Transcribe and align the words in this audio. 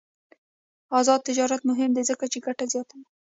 آزاد 0.99 1.19
تجارت 1.27 1.61
مهم 1.69 1.91
دی 1.95 2.03
ځکه 2.09 2.25
چې 2.31 2.37
ګټه 2.45 2.65
زیاتوي. 2.73 3.05